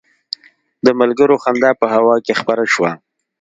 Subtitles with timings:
[0.85, 2.91] د ملګرو خندا په هوا کې خپره شوه.